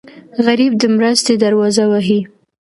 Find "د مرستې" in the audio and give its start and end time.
0.77-1.33